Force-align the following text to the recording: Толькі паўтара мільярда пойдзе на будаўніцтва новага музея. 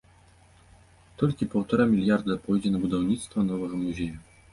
Толькі 1.21 1.47
паўтара 1.55 1.85
мільярда 1.91 2.37
пойдзе 2.47 2.71
на 2.77 2.81
будаўніцтва 2.87 3.45
новага 3.51 3.75
музея. 3.83 4.17